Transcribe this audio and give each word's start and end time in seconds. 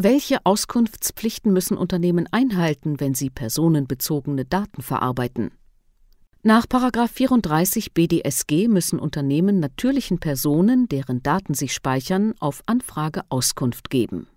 Welche 0.00 0.38
Auskunftspflichten 0.44 1.52
müssen 1.52 1.76
Unternehmen 1.76 2.28
einhalten, 2.30 3.00
wenn 3.00 3.14
sie 3.14 3.30
personenbezogene 3.30 4.44
Daten 4.44 4.80
verarbeiten? 4.80 5.50
Nach 6.44 6.66
34 6.70 7.94
BDSG 7.94 8.68
müssen 8.68 9.00
Unternehmen 9.00 9.58
natürlichen 9.58 10.20
Personen, 10.20 10.88
deren 10.88 11.24
Daten 11.24 11.54
sie 11.54 11.66
speichern, 11.66 12.34
auf 12.38 12.62
Anfrage 12.66 13.22
Auskunft 13.28 13.90
geben. 13.90 14.28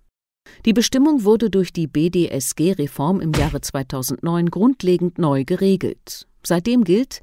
Die 0.65 0.73
Bestimmung 0.73 1.25
wurde 1.25 1.51
durch 1.51 1.71
die 1.71 1.85
BDSG-Reform 1.85 3.21
im 3.21 3.31
Jahre 3.33 3.61
2009 3.61 4.49
grundlegend 4.49 5.19
neu 5.19 5.45
geregelt. 5.45 6.25
Seitdem 6.41 6.83
gilt, 6.83 7.21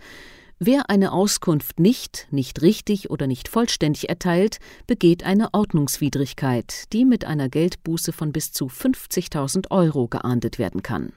Wer 0.61 0.91
eine 0.91 1.13
Auskunft 1.13 1.79
nicht, 1.79 2.27
nicht 2.33 2.63
richtig 2.63 3.11
oder 3.11 3.29
nicht 3.29 3.47
vollständig 3.47 4.09
erteilt, 4.09 4.59
begeht 4.89 5.23
eine 5.23 5.55
Ordnungswidrigkeit, 5.55 6.93
die 6.93 7.05
mit 7.05 7.25
einer 7.25 7.49
Geldbuße 7.49 8.13
von 8.13 8.33
bis 8.33 8.51
zu 8.51 8.67
50.000 8.67 9.71
Euro 9.71 10.09
geahndet 10.09 10.59
werden 10.59 10.83
kann. 10.83 11.13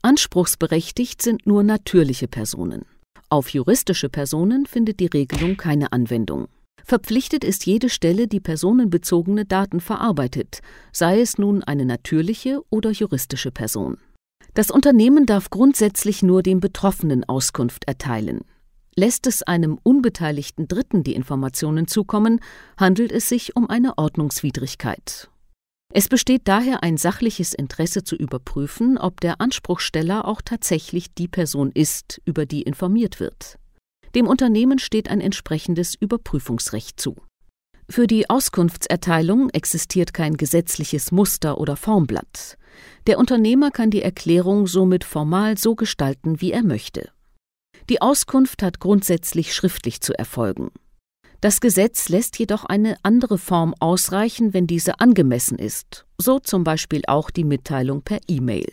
Anspruchsberechtigt 0.00 1.20
sind 1.20 1.46
nur 1.46 1.64
natürliche 1.64 2.28
Personen. 2.28 2.86
Auf 3.28 3.50
juristische 3.50 4.08
Personen 4.08 4.64
findet 4.64 5.00
die 5.00 5.06
Regelung 5.06 5.58
keine 5.58 5.92
Anwendung. 5.92 6.48
Verpflichtet 6.82 7.44
ist 7.44 7.66
jede 7.66 7.90
Stelle, 7.90 8.26
die 8.26 8.40
personenbezogene 8.40 9.44
Daten 9.44 9.80
verarbeitet, 9.80 10.60
sei 10.92 11.20
es 11.20 11.36
nun 11.36 11.62
eine 11.62 11.84
natürliche 11.84 12.62
oder 12.70 12.90
juristische 12.90 13.50
Person. 13.50 13.98
Das 14.54 14.70
Unternehmen 14.70 15.26
darf 15.26 15.50
grundsätzlich 15.50 16.22
nur 16.22 16.42
dem 16.42 16.60
Betroffenen 16.60 17.24
Auskunft 17.24 17.84
erteilen. 17.84 18.40
Lässt 18.98 19.28
es 19.28 19.44
einem 19.44 19.78
unbeteiligten 19.84 20.66
Dritten 20.66 21.04
die 21.04 21.14
Informationen 21.14 21.86
zukommen, 21.86 22.40
handelt 22.76 23.12
es 23.12 23.28
sich 23.28 23.54
um 23.54 23.70
eine 23.70 23.96
Ordnungswidrigkeit. 23.96 25.30
Es 25.94 26.08
besteht 26.08 26.48
daher 26.48 26.82
ein 26.82 26.96
sachliches 26.96 27.54
Interesse 27.54 28.02
zu 28.02 28.16
überprüfen, 28.16 28.98
ob 28.98 29.20
der 29.20 29.40
Anspruchsteller 29.40 30.26
auch 30.26 30.42
tatsächlich 30.44 31.14
die 31.14 31.28
Person 31.28 31.70
ist, 31.70 32.20
über 32.24 32.44
die 32.44 32.62
informiert 32.62 33.20
wird. 33.20 33.60
Dem 34.16 34.26
Unternehmen 34.26 34.80
steht 34.80 35.08
ein 35.08 35.20
entsprechendes 35.20 35.94
Überprüfungsrecht 35.94 36.98
zu. 37.00 37.14
Für 37.88 38.08
die 38.08 38.28
Auskunftserteilung 38.28 39.50
existiert 39.50 40.12
kein 40.12 40.36
gesetzliches 40.36 41.12
Muster 41.12 41.58
oder 41.58 41.76
Formblatt. 41.76 42.58
Der 43.06 43.20
Unternehmer 43.20 43.70
kann 43.70 43.92
die 43.92 44.02
Erklärung 44.02 44.66
somit 44.66 45.04
formal 45.04 45.56
so 45.56 45.76
gestalten, 45.76 46.40
wie 46.40 46.50
er 46.50 46.64
möchte. 46.64 47.12
Die 47.88 48.02
Auskunft 48.02 48.62
hat 48.62 48.80
grundsätzlich 48.80 49.54
schriftlich 49.54 50.02
zu 50.02 50.12
erfolgen. 50.12 50.70
Das 51.40 51.60
Gesetz 51.60 52.08
lässt 52.08 52.38
jedoch 52.38 52.64
eine 52.64 52.96
andere 53.02 53.38
Form 53.38 53.74
ausreichen, 53.78 54.52
wenn 54.52 54.66
diese 54.66 55.00
angemessen 55.00 55.58
ist, 55.58 56.04
so 56.18 56.38
zum 56.38 56.64
Beispiel 56.64 57.02
auch 57.06 57.30
die 57.30 57.44
Mitteilung 57.44 58.02
per 58.02 58.18
E-Mail. 58.26 58.66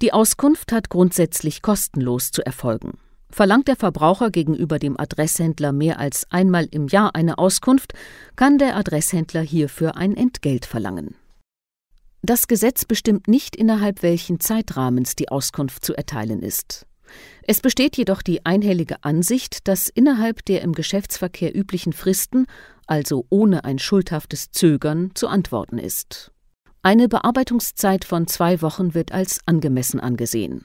Die 0.00 0.12
Auskunft 0.12 0.72
hat 0.72 0.90
grundsätzlich 0.90 1.62
kostenlos 1.62 2.30
zu 2.30 2.44
erfolgen. 2.44 2.98
Verlangt 3.30 3.66
der 3.66 3.76
Verbraucher 3.76 4.30
gegenüber 4.30 4.78
dem 4.78 5.00
Adresshändler 5.00 5.72
mehr 5.72 5.98
als 5.98 6.30
einmal 6.30 6.68
im 6.70 6.86
Jahr 6.86 7.14
eine 7.14 7.38
Auskunft, 7.38 7.94
kann 8.36 8.58
der 8.58 8.76
Adresshändler 8.76 9.40
hierfür 9.40 9.96
ein 9.96 10.16
Entgelt 10.16 10.66
verlangen. 10.66 11.16
Das 12.20 12.46
Gesetz 12.46 12.84
bestimmt 12.84 13.26
nicht, 13.26 13.56
innerhalb 13.56 14.02
welchen 14.02 14.38
Zeitrahmens 14.38 15.16
die 15.16 15.30
Auskunft 15.30 15.84
zu 15.84 15.94
erteilen 15.94 16.42
ist. 16.42 16.86
Es 17.42 17.60
besteht 17.60 17.96
jedoch 17.96 18.22
die 18.22 18.44
einhellige 18.46 19.02
Ansicht, 19.02 19.66
dass 19.68 19.88
innerhalb 19.88 20.44
der 20.44 20.62
im 20.62 20.72
Geschäftsverkehr 20.72 21.56
üblichen 21.56 21.92
Fristen, 21.92 22.46
also 22.86 23.26
ohne 23.30 23.64
ein 23.64 23.78
schuldhaftes 23.78 24.50
Zögern, 24.50 25.10
zu 25.14 25.28
antworten 25.28 25.78
ist. 25.78 26.30
Eine 26.82 27.08
Bearbeitungszeit 27.08 28.04
von 28.04 28.26
zwei 28.26 28.60
Wochen 28.60 28.94
wird 28.94 29.12
als 29.12 29.40
angemessen 29.46 30.00
angesehen. 30.00 30.64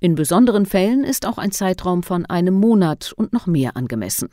In 0.00 0.14
besonderen 0.14 0.66
Fällen 0.66 1.04
ist 1.04 1.26
auch 1.26 1.38
ein 1.38 1.52
Zeitraum 1.52 2.02
von 2.02 2.26
einem 2.26 2.54
Monat 2.54 3.12
und 3.16 3.32
noch 3.32 3.46
mehr 3.46 3.76
angemessen. 3.76 4.28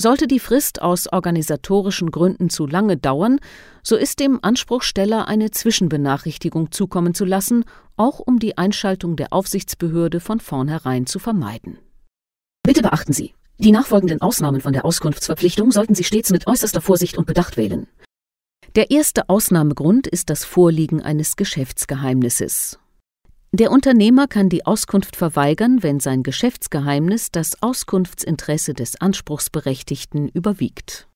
Sollte 0.00 0.28
die 0.28 0.38
Frist 0.38 0.80
aus 0.80 1.12
organisatorischen 1.12 2.12
Gründen 2.12 2.50
zu 2.50 2.68
lange 2.68 2.96
dauern, 2.96 3.40
so 3.82 3.96
ist 3.96 4.20
dem 4.20 4.38
Anspruchsteller 4.40 5.26
eine 5.26 5.50
Zwischenbenachrichtigung 5.50 6.70
zukommen 6.70 7.14
zu 7.14 7.24
lassen, 7.24 7.64
auch 7.96 8.20
um 8.20 8.38
die 8.38 8.56
Einschaltung 8.56 9.16
der 9.16 9.32
Aufsichtsbehörde 9.32 10.20
von 10.20 10.38
vornherein 10.38 11.06
zu 11.06 11.18
vermeiden. 11.18 11.78
Bitte 12.62 12.82
beachten 12.82 13.12
Sie, 13.12 13.34
die 13.58 13.72
nachfolgenden 13.72 14.22
Ausnahmen 14.22 14.60
von 14.60 14.72
der 14.72 14.84
Auskunftsverpflichtung 14.84 15.72
sollten 15.72 15.96
Sie 15.96 16.04
stets 16.04 16.30
mit 16.30 16.46
äußerster 16.46 16.80
Vorsicht 16.80 17.18
und 17.18 17.26
Bedacht 17.26 17.56
wählen. 17.56 17.88
Der 18.76 18.92
erste 18.92 19.28
Ausnahmegrund 19.28 20.06
ist 20.06 20.30
das 20.30 20.44
Vorliegen 20.44 21.02
eines 21.02 21.34
Geschäftsgeheimnisses. 21.34 22.78
Der 23.52 23.70
Unternehmer 23.70 24.26
kann 24.28 24.50
die 24.50 24.66
Auskunft 24.66 25.16
verweigern, 25.16 25.82
wenn 25.82 26.00
sein 26.00 26.22
Geschäftsgeheimnis 26.22 27.30
das 27.30 27.62
Auskunftsinteresse 27.62 28.74
des 28.74 29.00
Anspruchsberechtigten 29.00 30.28
überwiegt. 30.28 31.08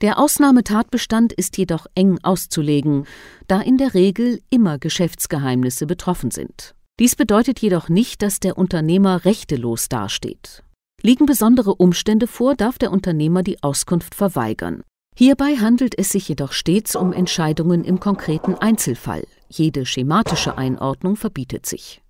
Der 0.00 0.18
Ausnahmetatbestand 0.18 1.32
ist 1.32 1.56
jedoch 1.56 1.86
eng 1.94 2.18
auszulegen, 2.22 3.06
da 3.46 3.60
in 3.60 3.78
der 3.78 3.94
Regel 3.94 4.40
immer 4.50 4.78
Geschäftsgeheimnisse 4.78 5.86
betroffen 5.86 6.32
sind. 6.32 6.74
Dies 6.98 7.14
bedeutet 7.14 7.60
jedoch 7.60 7.88
nicht, 7.88 8.22
dass 8.22 8.40
der 8.40 8.58
Unternehmer 8.58 9.24
rechtelos 9.24 9.88
dasteht. 9.88 10.64
Liegen 11.00 11.26
besondere 11.26 11.76
Umstände 11.76 12.26
vor, 12.26 12.56
darf 12.56 12.78
der 12.78 12.90
Unternehmer 12.90 13.44
die 13.44 13.62
Auskunft 13.62 14.16
verweigern. 14.16 14.82
Hierbei 15.20 15.56
handelt 15.56 15.98
es 15.98 16.10
sich 16.10 16.28
jedoch 16.28 16.52
stets 16.52 16.94
um 16.94 17.12
Entscheidungen 17.12 17.82
im 17.82 17.98
konkreten 17.98 18.54
Einzelfall. 18.54 19.26
Jede 19.48 19.84
schematische 19.84 20.56
Einordnung 20.56 21.16
verbietet 21.16 21.66
sich. 21.66 22.02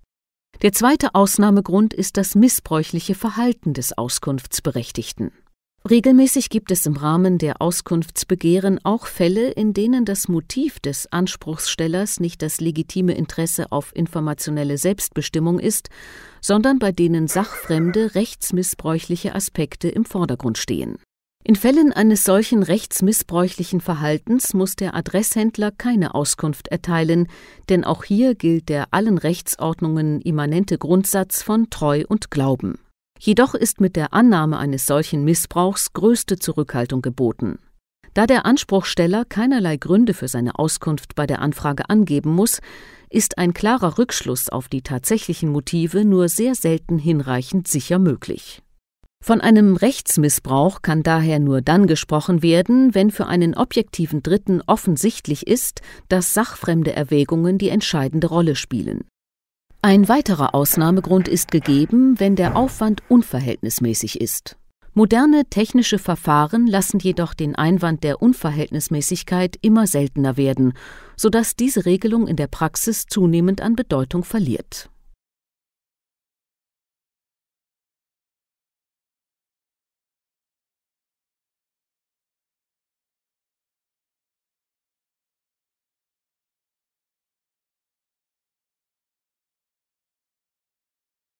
Der 0.61 0.73
zweite 0.73 1.15
Ausnahmegrund 1.15 1.95
ist 1.95 2.17
das 2.17 2.35
missbräuchliche 2.35 3.15
Verhalten 3.15 3.73
des 3.73 3.97
Auskunftsberechtigten. 3.97 5.31
Regelmäßig 5.89 6.51
gibt 6.51 6.69
es 6.69 6.85
im 6.85 6.97
Rahmen 6.97 7.39
der 7.39 7.63
Auskunftsbegehren 7.63 8.79
auch 8.83 9.07
Fälle, 9.07 9.49
in 9.49 9.73
denen 9.73 10.05
das 10.05 10.27
Motiv 10.27 10.79
des 10.79 11.11
Anspruchsstellers 11.11 12.19
nicht 12.19 12.43
das 12.43 12.61
legitime 12.61 13.15
Interesse 13.15 13.71
auf 13.71 13.91
informationelle 13.95 14.77
Selbstbestimmung 14.77 15.57
ist, 15.57 15.89
sondern 16.41 16.77
bei 16.77 16.91
denen 16.91 17.27
sachfremde 17.27 18.13
rechtsmissbräuchliche 18.13 19.33
Aspekte 19.33 19.89
im 19.89 20.05
Vordergrund 20.05 20.59
stehen. 20.59 20.99
In 21.49 21.55
Fällen 21.55 21.91
eines 21.91 22.25
solchen 22.25 22.61
rechtsmissbräuchlichen 22.61 23.81
Verhaltens 23.81 24.53
muss 24.53 24.75
der 24.75 24.93
Adresshändler 24.93 25.71
keine 25.71 26.13
Auskunft 26.13 26.67
erteilen, 26.67 27.27
denn 27.69 27.83
auch 27.83 28.03
hier 28.03 28.35
gilt 28.35 28.69
der 28.69 28.89
allen 28.91 29.17
Rechtsordnungen 29.17 30.21
immanente 30.21 30.77
Grundsatz 30.77 31.41
von 31.41 31.71
Treu 31.71 32.03
und 32.07 32.29
Glauben. 32.29 32.77
Jedoch 33.19 33.55
ist 33.55 33.81
mit 33.81 33.95
der 33.95 34.13
Annahme 34.13 34.59
eines 34.59 34.85
solchen 34.85 35.23
Missbrauchs 35.23 35.93
größte 35.93 36.37
Zurückhaltung 36.37 37.01
geboten. 37.01 37.57
Da 38.13 38.27
der 38.27 38.45
Anspruchsteller 38.45 39.25
keinerlei 39.25 39.77
Gründe 39.77 40.13
für 40.13 40.27
seine 40.27 40.59
Auskunft 40.59 41.15
bei 41.15 41.25
der 41.25 41.41
Anfrage 41.41 41.89
angeben 41.89 42.29
muss, 42.29 42.59
ist 43.09 43.39
ein 43.39 43.55
klarer 43.55 43.97
Rückschluss 43.97 44.49
auf 44.49 44.67
die 44.67 44.83
tatsächlichen 44.83 45.51
Motive 45.51 46.05
nur 46.05 46.29
sehr 46.29 46.53
selten 46.53 46.99
hinreichend 46.99 47.67
sicher 47.67 47.97
möglich. 47.97 48.61
Von 49.29 49.41
einem 49.41 49.75
Rechtsmissbrauch 49.75 50.81
kann 50.81 51.03
daher 51.03 51.39
nur 51.39 51.61
dann 51.61 51.85
gesprochen 51.85 52.41
werden, 52.41 52.95
wenn 52.95 53.11
für 53.11 53.27
einen 53.27 53.53
objektiven 53.53 54.23
Dritten 54.23 54.61
offensichtlich 54.65 55.45
ist, 55.45 55.81
dass 56.07 56.33
sachfremde 56.33 56.95
Erwägungen 56.95 57.57
die 57.57 57.69
entscheidende 57.69 58.27
Rolle 58.27 58.55
spielen. 58.55 59.05
Ein 59.81 60.09
weiterer 60.09 60.55
Ausnahmegrund 60.55 61.27
ist 61.27 61.51
gegeben, 61.51 62.19
wenn 62.19 62.35
der 62.35 62.55
Aufwand 62.55 63.03
unverhältnismäßig 63.07 64.19
ist. 64.19 64.57
Moderne 64.95 65.45
technische 65.45 65.99
Verfahren 65.99 66.65
lassen 66.65 66.99
jedoch 66.99 67.33
den 67.33 67.55
Einwand 67.55 68.03
der 68.03 68.21
Unverhältnismäßigkeit 68.21 69.57
immer 69.61 69.85
seltener 69.85 70.37
werden, 70.37 70.73
sodass 71.15 71.55
diese 71.55 71.85
Regelung 71.85 72.27
in 72.27 72.35
der 72.35 72.47
Praxis 72.47 73.05
zunehmend 73.05 73.61
an 73.61 73.75
Bedeutung 73.75 74.23
verliert 74.23 74.89